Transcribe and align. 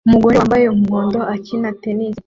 umugore 0.07 0.35
wambaye 0.39 0.65
umuhondo 0.75 1.19
ukina 1.35 1.69
tennis 1.81 2.17